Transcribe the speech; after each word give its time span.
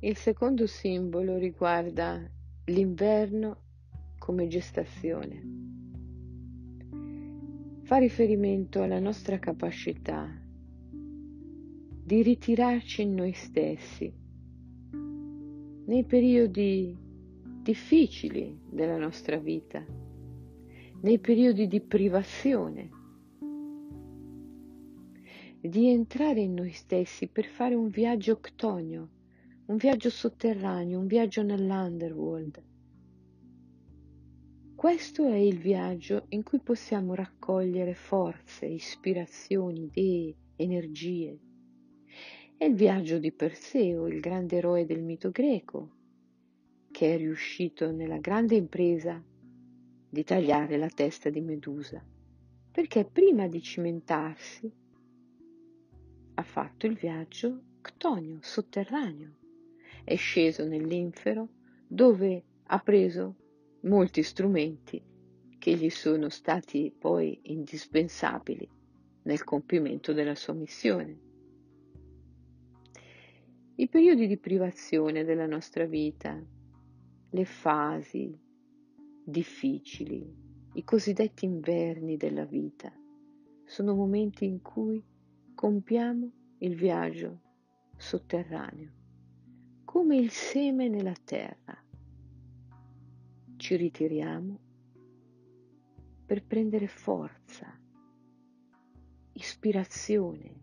Il 0.00 0.14
secondo 0.16 0.66
simbolo 0.66 1.38
riguarda 1.38 2.20
l'inverno 2.66 3.60
come 4.18 4.46
gestazione. 4.46 5.42
Fa 7.82 7.96
riferimento 7.96 8.82
alla 8.82 8.98
nostra 8.98 9.38
capacità 9.38 10.28
di 12.04 12.22
ritirarci 12.22 13.02
in 13.02 13.14
noi 13.14 13.32
stessi 13.32 14.12
nei 15.86 16.04
periodi 16.04 16.94
difficili 17.62 18.60
della 18.68 18.98
nostra 18.98 19.38
vita, 19.38 19.82
nei 21.00 21.18
periodi 21.18 21.66
di 21.68 21.80
privazione, 21.80 22.90
di 25.58 25.88
entrare 25.88 26.40
in 26.40 26.52
noi 26.52 26.72
stessi 26.72 27.28
per 27.28 27.46
fare 27.46 27.74
un 27.74 27.88
viaggio 27.88 28.38
ctonio, 28.40 29.08
un 29.66 29.76
viaggio 29.78 30.10
sotterraneo, 30.10 31.00
un 31.00 31.08
viaggio 31.08 31.42
nell'underworld. 31.42 32.62
Questo 34.76 35.26
è 35.26 35.34
il 35.34 35.58
viaggio 35.58 36.26
in 36.28 36.44
cui 36.44 36.60
possiamo 36.60 37.14
raccogliere 37.14 37.94
forze, 37.94 38.66
ispirazioni, 38.66 39.84
idee, 39.84 40.36
energie. 40.54 41.36
È 42.56 42.64
il 42.64 42.74
viaggio 42.76 43.18
di 43.18 43.32
Perseo, 43.32 44.06
il 44.06 44.20
grande 44.20 44.58
eroe 44.58 44.86
del 44.86 45.02
mito 45.02 45.30
greco, 45.30 45.94
che 46.92 47.14
è 47.14 47.16
riuscito 47.16 47.90
nella 47.90 48.18
grande 48.18 48.54
impresa 48.54 49.20
di 50.08 50.22
tagliare 50.22 50.76
la 50.76 50.88
testa 50.88 51.28
di 51.28 51.40
Medusa, 51.40 52.00
perché 52.70 53.04
prima 53.04 53.48
di 53.48 53.60
cimentarsi 53.60 54.72
ha 56.34 56.42
fatto 56.42 56.86
il 56.86 56.94
viaggio 56.94 57.62
ctonio, 57.80 58.38
sotterraneo, 58.42 59.44
è 60.06 60.14
sceso 60.14 60.64
nell'infero 60.64 61.48
dove 61.88 62.44
ha 62.66 62.78
preso 62.78 63.34
molti 63.80 64.22
strumenti 64.22 65.02
che 65.58 65.74
gli 65.74 65.90
sono 65.90 66.28
stati 66.28 66.94
poi 66.96 67.40
indispensabili 67.50 68.70
nel 69.22 69.42
compimento 69.42 70.12
della 70.12 70.36
sua 70.36 70.52
missione. 70.52 71.18
I 73.74 73.88
periodi 73.88 74.28
di 74.28 74.38
privazione 74.38 75.24
della 75.24 75.46
nostra 75.46 75.86
vita, 75.86 76.40
le 77.30 77.44
fasi 77.44 78.38
difficili, 79.24 80.24
i 80.74 80.84
cosiddetti 80.84 81.46
inverni 81.46 82.16
della 82.16 82.44
vita, 82.44 82.92
sono 83.64 83.96
momenti 83.96 84.44
in 84.44 84.62
cui 84.62 85.04
compiamo 85.52 86.30
il 86.58 86.76
viaggio 86.76 87.40
sotterraneo, 87.96 89.04
come 89.96 90.16
il 90.16 90.30
seme 90.30 90.88
nella 90.88 91.14
terra. 91.24 91.82
Ci 93.56 93.76
ritiriamo 93.76 94.58
per 96.26 96.44
prendere 96.44 96.86
forza, 96.86 97.80
ispirazione 99.32 100.60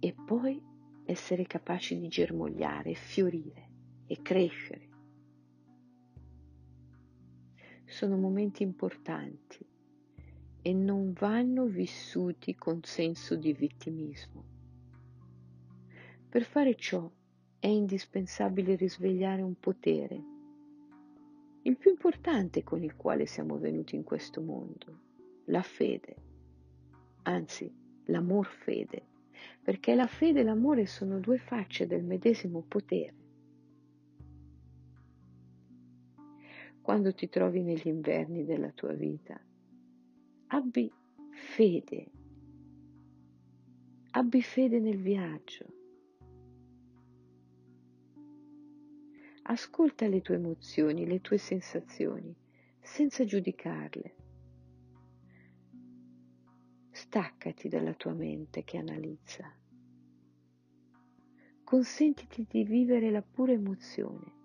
e 0.00 0.12
poi 0.26 0.60
essere 1.04 1.44
capaci 1.44 1.96
di 1.96 2.08
germogliare, 2.08 2.94
fiorire 2.94 3.70
e 4.08 4.20
crescere. 4.20 4.88
Sono 7.84 8.16
momenti 8.16 8.64
importanti 8.64 9.64
e 10.60 10.72
non 10.72 11.12
vanno 11.12 11.66
vissuti 11.66 12.56
con 12.56 12.82
senso 12.82 13.36
di 13.36 13.52
vittimismo. 13.52 14.44
Per 16.28 16.42
fare 16.42 16.74
ciò 16.74 17.08
è 17.58 17.66
indispensabile 17.66 18.76
risvegliare 18.76 19.42
un 19.42 19.58
potere, 19.58 20.22
il 21.62 21.76
più 21.76 21.90
importante 21.90 22.62
con 22.62 22.82
il 22.82 22.96
quale 22.96 23.26
siamo 23.26 23.58
venuti 23.58 23.96
in 23.96 24.04
questo 24.04 24.40
mondo, 24.40 25.00
la 25.46 25.62
fede, 25.62 26.16
anzi 27.22 27.70
l'amor 28.04 28.46
fede 28.46 29.16
perché 29.62 29.94
la 29.94 30.06
fede 30.06 30.40
e 30.40 30.44
l'amore 30.44 30.86
sono 30.86 31.18
due 31.18 31.38
facce 31.38 31.86
del 31.86 32.02
medesimo 32.02 32.62
potere. 32.66 33.14
Quando 36.80 37.12
ti 37.12 37.28
trovi 37.28 37.62
negli 37.62 37.86
inverni 37.86 38.46
della 38.46 38.70
tua 38.70 38.94
vita, 38.94 39.38
abbi 40.46 40.90
fede, 41.30 42.06
abbi 44.12 44.40
fede 44.40 44.80
nel 44.80 44.96
viaggio. 44.96 45.66
Ascolta 49.50 50.06
le 50.06 50.20
tue 50.20 50.34
emozioni, 50.34 51.06
le 51.06 51.22
tue 51.22 51.38
sensazioni, 51.38 52.36
senza 52.82 53.24
giudicarle. 53.24 54.16
Staccati 56.90 57.68
dalla 57.70 57.94
tua 57.94 58.12
mente 58.12 58.62
che 58.62 58.76
analizza. 58.76 59.50
Consentiti 61.64 62.46
di 62.46 62.62
vivere 62.62 63.10
la 63.10 63.22
pura 63.22 63.52
emozione. 63.52 64.36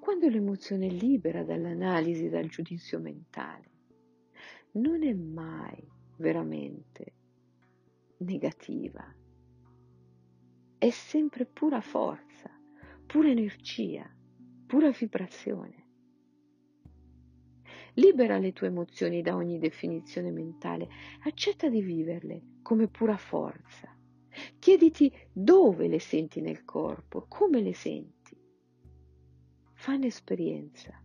Quando 0.00 0.28
l'emozione 0.28 0.88
è 0.88 0.90
libera 0.90 1.44
dall'analisi, 1.44 2.28
dal 2.28 2.48
giudizio 2.48 2.98
mentale, 2.98 3.70
non 4.72 5.04
è 5.04 5.12
mai 5.12 5.80
veramente 6.16 7.14
negativa. 8.16 9.14
È 10.76 10.90
sempre 10.90 11.46
pura 11.46 11.80
forza, 11.80 12.57
pura 13.08 13.30
energia, 13.30 14.06
pura 14.66 14.90
vibrazione. 14.90 15.86
Libera 17.94 18.36
le 18.36 18.52
tue 18.52 18.66
emozioni 18.66 19.22
da 19.22 19.34
ogni 19.34 19.58
definizione 19.58 20.30
mentale, 20.30 20.90
accetta 21.22 21.70
di 21.70 21.80
viverle 21.80 22.58
come 22.60 22.86
pura 22.88 23.16
forza. 23.16 23.96
Chiediti 24.58 25.10
dove 25.32 25.88
le 25.88 25.98
senti 25.98 26.42
nel 26.42 26.66
corpo, 26.66 27.24
come 27.26 27.62
le 27.62 27.72
senti. 27.72 28.36
Fai 29.72 29.96
un'esperienza 29.96 31.02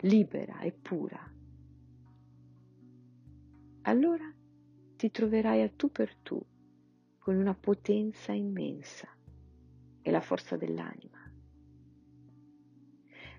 libera 0.00 0.60
e 0.60 0.72
pura. 0.72 1.32
Allora 3.84 4.30
ti 4.96 5.10
troverai 5.10 5.62
a 5.62 5.70
tu 5.70 5.90
per 5.90 6.14
tu 6.16 6.38
con 7.16 7.36
una 7.36 7.54
potenza 7.54 8.32
immensa 8.32 9.08
e 10.02 10.10
la 10.10 10.20
forza 10.20 10.58
dell'anima. 10.58 11.17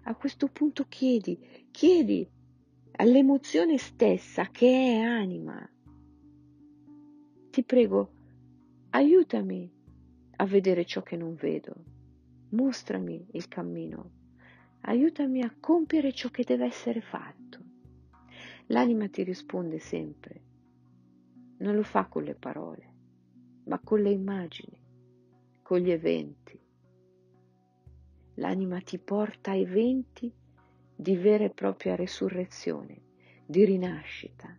A 0.03 0.15
questo 0.15 0.47
punto 0.47 0.85
chiedi, 0.87 1.37
chiedi 1.71 2.27
all'emozione 2.93 3.77
stessa 3.77 4.49
che 4.49 4.67
è 4.67 4.99
anima. 4.99 5.69
Ti 7.51 7.63
prego, 7.63 8.11
aiutami 8.91 9.71
a 10.37 10.45
vedere 10.45 10.85
ciò 10.85 11.01
che 11.01 11.15
non 11.15 11.35
vedo, 11.35 11.75
mostrami 12.49 13.27
il 13.31 13.47
cammino, 13.47 14.11
aiutami 14.81 15.43
a 15.43 15.55
compiere 15.59 16.13
ciò 16.13 16.29
che 16.29 16.43
deve 16.43 16.65
essere 16.65 17.01
fatto. 17.01 17.59
L'anima 18.67 19.09
ti 19.09 19.23
risponde 19.23 19.79
sempre, 19.79 20.41
non 21.57 21.75
lo 21.75 21.83
fa 21.83 22.05
con 22.05 22.23
le 22.23 22.35
parole, 22.35 22.93
ma 23.65 23.79
con 23.79 24.01
le 24.01 24.11
immagini, 24.11 24.79
con 25.61 25.79
gli 25.79 25.91
eventi. 25.91 26.59
L'anima 28.39 28.79
ti 28.79 28.97
porta 28.97 29.51
a 29.51 29.55
eventi 29.55 30.33
di 30.95 31.15
vera 31.17 31.43
e 31.43 31.49
propria 31.49 31.95
resurrezione, 31.95 33.01
di 33.45 33.65
rinascita. 33.65 34.57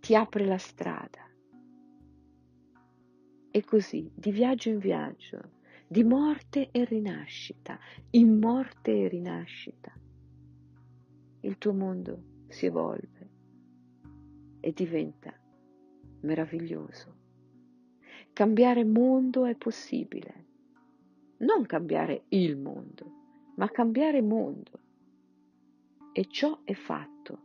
Ti 0.00 0.14
apre 0.14 0.46
la 0.46 0.56
strada. 0.56 1.30
E 3.50 3.64
così, 3.64 4.10
di 4.14 4.30
viaggio 4.30 4.70
in 4.70 4.78
viaggio, 4.78 5.50
di 5.86 6.02
morte 6.02 6.70
e 6.70 6.84
rinascita, 6.86 7.78
in 8.12 8.38
morte 8.38 9.02
e 9.02 9.08
rinascita, 9.08 9.92
il 11.40 11.58
tuo 11.58 11.74
mondo 11.74 12.44
si 12.48 12.64
evolve 12.64 13.30
e 14.60 14.72
diventa 14.72 15.38
meraviglioso. 16.20 17.14
Cambiare 18.32 18.84
mondo 18.84 19.44
è 19.44 19.54
possibile, 19.56 20.45
non 21.38 21.66
cambiare 21.66 22.24
il 22.28 22.56
mondo, 22.56 23.12
ma 23.56 23.68
cambiare 23.70 24.22
mondo 24.22 24.80
e 26.12 26.26
ciò 26.30 26.60
è 26.64 26.72
fatto, 26.72 27.38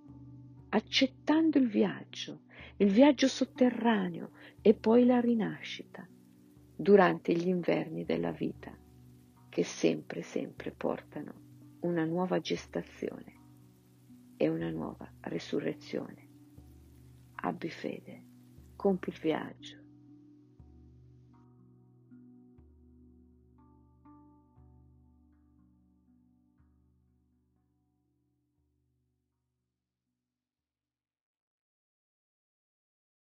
accettando 0.69 1.57
il 1.57 1.67
viaggio, 1.67 2.43
il 2.77 2.89
viaggio 2.89 3.27
sotterraneo 3.27 4.31
e 4.61 4.73
poi 4.73 5.05
la 5.05 5.19
rinascita 5.19 6.07
durante 6.73 7.33
gli 7.33 7.47
inverni 7.47 8.05
della 8.05 8.31
vita, 8.31 8.71
che 9.49 9.63
sempre, 9.63 10.21
sempre 10.21 10.71
portano 10.71 11.33
una 11.81 12.05
nuova 12.05 12.39
gestazione 12.39 13.39
e 14.37 14.47
una 14.47 14.69
nuova 14.69 15.11
resurrezione. 15.21 16.29
Abbi 17.43 17.69
fede, 17.69 18.23
compi 18.77 19.09
il 19.09 19.17
viaggio 19.19 19.80